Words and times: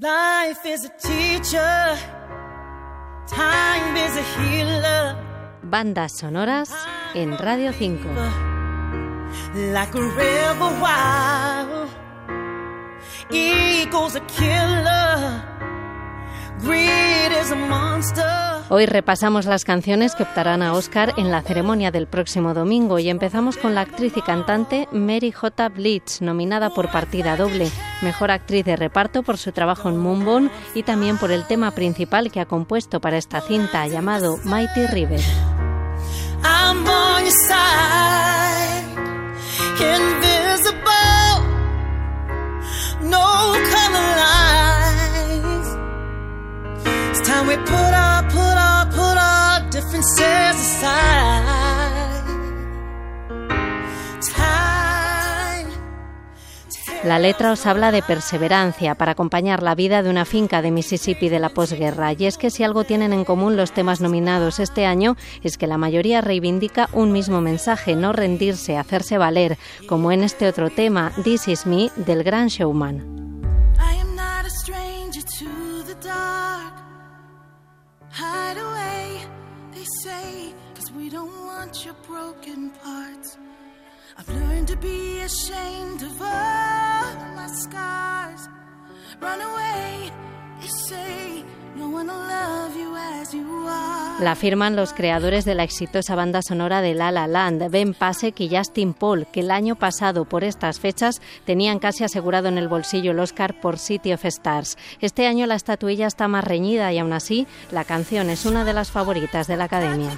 Life 0.00 0.64
is 0.64 0.84
a 0.84 0.90
teacher, 0.90 1.96
time 3.26 3.96
is 3.96 4.16
a 4.16 4.22
healer. 4.38 5.16
Bandas 5.60 6.12
sonoras 6.12 6.70
en 7.16 7.36
Radio 7.36 7.72
5. 7.72 8.06
Like 9.72 9.92
a 9.96 10.00
rebel 10.00 10.70
wild, 10.80 11.88
eagle's 13.32 14.14
a 14.14 14.20
killer, 14.20 15.42
Hoy 18.70 18.84
repasamos 18.84 19.46
las 19.46 19.64
canciones 19.64 20.14
que 20.14 20.24
optarán 20.24 20.62
a 20.62 20.74
Oscar 20.74 21.14
en 21.16 21.30
la 21.30 21.40
ceremonia 21.40 21.90
del 21.90 22.06
próximo 22.06 22.52
domingo 22.52 22.98
y 22.98 23.08
empezamos 23.08 23.56
con 23.56 23.74
la 23.74 23.80
actriz 23.80 24.14
y 24.16 24.22
cantante 24.22 24.88
Mary 24.92 25.32
J. 25.32 25.68
Blitz, 25.70 26.20
nominada 26.20 26.70
por 26.70 26.90
partida 26.90 27.36
doble, 27.36 27.70
mejor 28.02 28.30
actriz 28.30 28.66
de 28.66 28.76
reparto 28.76 29.22
por 29.22 29.38
su 29.38 29.52
trabajo 29.52 29.88
en 29.88 29.96
Moonbone 29.96 30.50
y 30.74 30.82
también 30.82 31.16
por 31.16 31.30
el 31.30 31.46
tema 31.46 31.70
principal 31.70 32.30
que 32.30 32.40
ha 32.40 32.46
compuesto 32.46 33.00
para 33.00 33.16
esta 33.16 33.40
cinta 33.40 33.86
llamado 33.86 34.36
Mighty 34.44 34.86
River. 34.88 35.20
I'm 36.44 36.86
on 36.86 37.24
your 37.24 37.32
side, 37.48 38.84
La 57.04 57.18
letra 57.18 57.52
os 57.52 57.64
habla 57.64 57.90
de 57.90 58.02
perseverancia 58.02 58.94
para 58.94 59.12
acompañar 59.12 59.62
la 59.62 59.74
vida 59.74 60.02
de 60.02 60.10
una 60.10 60.26
finca 60.26 60.60
de 60.60 60.70
Mississippi 60.70 61.30
de 61.30 61.38
la 61.38 61.48
posguerra. 61.48 62.12
Y 62.12 62.26
es 62.26 62.36
que 62.36 62.50
si 62.50 62.64
algo 62.64 62.84
tienen 62.84 63.14
en 63.14 63.24
común 63.24 63.56
los 63.56 63.72
temas 63.72 64.02
nominados 64.02 64.58
este 64.58 64.84
año 64.84 65.16
es 65.42 65.56
que 65.56 65.66
la 65.66 65.78
mayoría 65.78 66.20
reivindica 66.20 66.90
un 66.92 67.12
mismo 67.12 67.40
mensaje, 67.40 67.96
no 67.96 68.12
rendirse, 68.12 68.76
hacerse 68.76 69.16
valer, 69.16 69.56
como 69.88 70.12
en 70.12 70.22
este 70.22 70.48
otro 70.48 70.68
tema, 70.68 71.12
This 71.24 71.48
Is 71.48 71.66
Me, 71.66 71.90
del 71.96 72.24
gran 72.24 72.48
showman. 72.48 73.17
Broken 82.38 82.70
parts. 82.82 83.38
I've 84.16 84.28
learned 84.28 84.68
to 84.68 84.76
be 84.76 85.20
ashamed 85.20 86.02
of 86.02 86.20
all 86.20 87.14
my 87.36 87.48
scars. 87.48 88.48
Run 89.20 89.40
away, 89.40 90.10
they 90.60 90.68
say, 90.68 91.44
no 91.76 91.88
one 91.88 92.06
will 92.06 92.16
love 92.16 92.76
you 92.76 92.96
as 92.96 93.32
you 93.32 93.66
are. 93.68 94.22
La 94.22 94.34
firman 94.34 94.74
los 94.74 94.92
creadores 94.92 95.44
de 95.44 95.54
la 95.54 95.62
exitosa 95.62 96.16
banda 96.16 96.42
sonora 96.42 96.80
de 96.82 96.94
La 96.94 97.12
La 97.12 97.28
Land, 97.28 97.70
Ben 97.70 97.94
Pasek 97.94 98.40
y 98.40 98.48
Justin 98.48 98.94
Paul, 98.94 99.26
que 99.32 99.40
el 99.40 99.50
año 99.50 99.76
pasado 99.76 100.24
por 100.24 100.42
estas 100.42 100.80
fechas 100.80 101.20
tenían 101.44 101.78
casi 101.78 102.02
asegurado 102.02 102.48
en 102.48 102.58
el 102.58 102.68
bolsillo 102.68 103.12
el 103.12 103.20
Oscar 103.20 103.60
por 103.60 103.78
City 103.78 104.12
of 104.12 104.24
Stars. 104.24 104.76
Este 105.00 105.26
año 105.28 105.46
la 105.46 105.54
estatuilla 105.54 106.08
está 106.08 106.26
más 106.26 106.44
reñida 106.44 106.92
y 106.92 106.98
aún 106.98 107.12
así 107.12 107.46
la 107.70 107.84
canción 107.84 108.28
es 108.28 108.44
una 108.44 108.64
de 108.64 108.72
las 108.72 108.90
favoritas 108.90 109.46
de 109.46 109.56
la 109.56 109.64
Academia. 109.64 110.10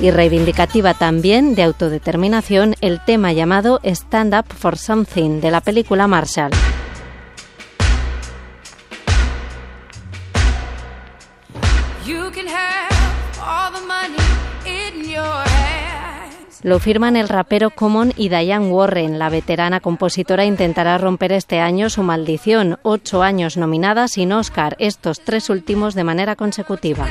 Y 0.00 0.10
reivindicativa 0.10 0.94
también 0.94 1.54
de 1.54 1.62
autodeterminación 1.62 2.74
el 2.80 3.04
tema 3.04 3.32
llamado 3.32 3.80
Stand 3.84 4.34
Up 4.34 4.46
for 4.52 4.76
Something 4.76 5.40
de 5.40 5.50
la 5.50 5.60
película 5.60 6.08
Marshall. 6.08 6.50
Lo 16.62 16.78
firman 16.78 17.16
el 17.16 17.28
rapero 17.28 17.70
Common 17.70 18.12
y 18.16 18.28
Diane 18.28 18.68
Warren. 18.68 19.18
La 19.18 19.30
veterana 19.30 19.80
compositora 19.80 20.44
intentará 20.44 20.96
romper 20.96 21.32
este 21.32 21.58
año 21.58 21.90
su 21.90 22.04
maldición. 22.04 22.78
Ocho 22.82 23.22
años 23.22 23.56
nominada 23.56 24.06
sin 24.06 24.32
Oscar, 24.32 24.76
estos 24.78 25.20
tres 25.20 25.50
últimos 25.50 25.94
de 25.94 26.04
manera 26.04 26.36
consecutiva. 26.36 27.08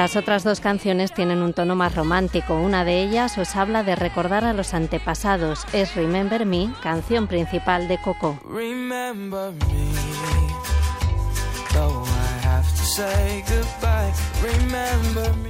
Las 0.00 0.16
otras 0.16 0.44
dos 0.44 0.60
canciones 0.60 1.12
tienen 1.12 1.42
un 1.42 1.52
tono 1.52 1.76
más 1.76 1.94
romántico. 1.94 2.54
Una 2.54 2.86
de 2.86 3.02
ellas 3.02 3.36
os 3.36 3.54
habla 3.54 3.82
de 3.82 3.96
recordar 3.96 4.46
a 4.46 4.54
los 4.54 4.72
antepasados. 4.72 5.66
Es 5.74 5.94
Remember 5.94 6.46
Me, 6.46 6.72
canción 6.82 7.26
principal 7.26 7.86
de 7.86 8.00
Coco. 8.00 8.40
Remember 8.50 9.52
me, 9.52 9.89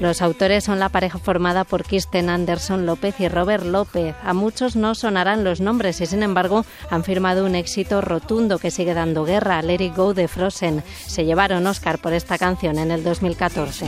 Los 0.01 0.23
autores 0.23 0.65
son 0.65 0.79
la 0.79 0.89
pareja 0.89 1.19
formada 1.19 1.65
por 1.65 1.85
Kirsten 1.85 2.29
Anderson 2.29 2.87
López 2.87 3.21
y 3.21 3.29
Robert 3.29 3.65
López. 3.65 4.15
A 4.25 4.33
muchos 4.35 4.77
no 4.77 4.95
sonarán 4.95 5.45
los 5.45 5.61
nombres 5.61 6.01
y 6.01 6.07
sin 6.07 6.23
embargo 6.23 6.65
han 6.91 7.05
firmado 7.05 7.45
un 7.45 7.55
éxito 7.55 8.01
rotundo 8.01 8.59
que 8.59 8.71
sigue 8.71 8.95
dando 8.95 9.25
guerra, 9.25 9.63
Let 9.63 9.83
It 9.83 9.95
Go 9.95 10.15
de 10.15 10.29
Frozen. 10.29 10.83
Se 11.07 11.25
llevaron 11.25 11.67
Oscar 11.67 11.99
por 11.99 12.13
esta 12.13 12.39
canción 12.39 12.79
en 12.79 12.91
el 12.91 13.05
2014. 13.05 13.87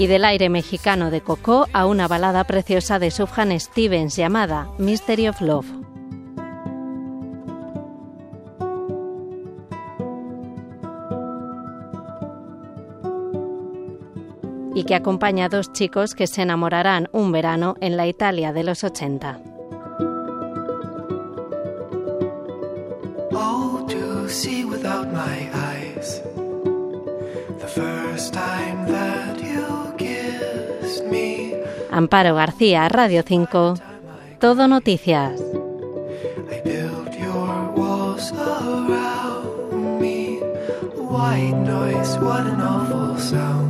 Y 0.00 0.06
del 0.06 0.24
aire 0.24 0.48
mexicano 0.48 1.10
de 1.10 1.20
Coco 1.20 1.66
a 1.74 1.84
una 1.84 2.08
balada 2.08 2.44
preciosa 2.44 2.98
de 2.98 3.10
Sufjan 3.10 3.60
Stevens 3.60 4.16
llamada 4.16 4.70
Mystery 4.78 5.28
of 5.28 5.42
Love. 5.42 5.66
y 14.74 14.84
que 14.84 14.94
acompaña 14.94 15.44
a 15.44 15.48
dos 15.50 15.70
chicos 15.74 16.14
que 16.14 16.26
se 16.26 16.40
enamorarán 16.40 17.10
un 17.12 17.32
verano 17.32 17.74
en 17.82 17.98
la 17.98 18.06
Italia 18.06 18.54
de 18.54 18.64
los 18.64 18.82
80. 18.82 19.38
Oh, 23.32 23.86
to 23.86 24.26
see 24.30 24.64
without 24.64 25.12
my 25.12 25.50
eyes. 25.52 26.22
The 27.58 27.68
first 27.68 28.32
time 28.32 28.86
that 28.86 29.39
Amparo 31.90 32.34
García, 32.34 32.88
Radio 32.88 33.22
5, 33.26 33.74
Todo 34.38 34.68
Noticias. 34.68 35.40
White 41.10 41.56
noise, 41.66 42.18
what 42.18 42.46
an 42.46 42.60
awful 42.60 43.18
sound. 43.18 43.69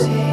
see. 0.00 0.29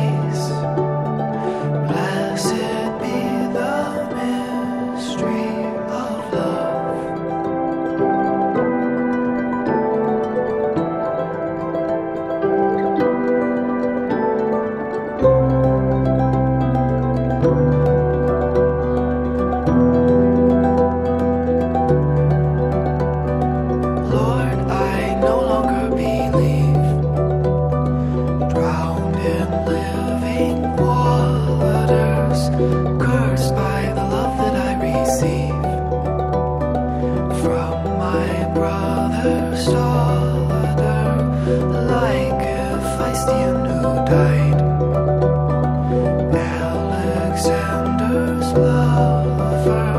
Alexander's 47.38 48.52
lover, 48.54 49.90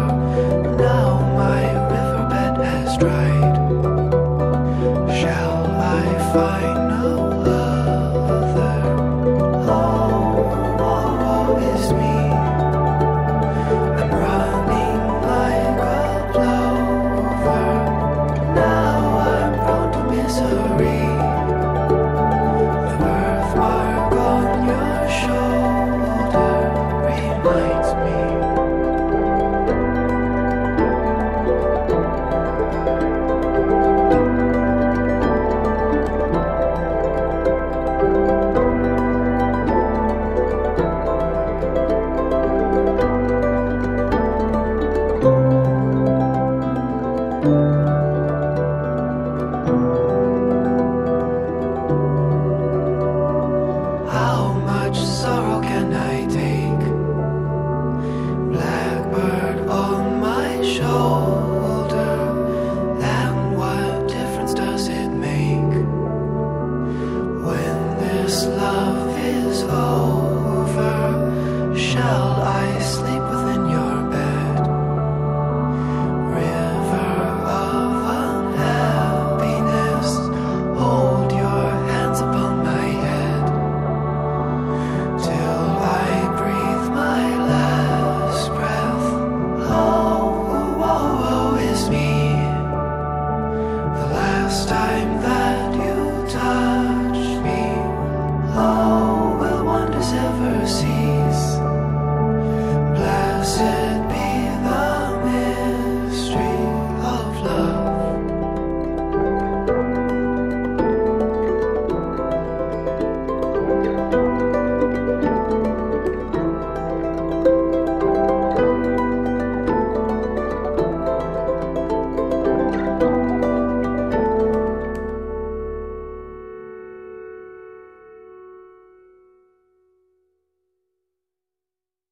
now 0.77 1.21
my 1.37 1.63
riverbed 1.89 2.65
has 2.65 2.99
dried. 2.99 3.48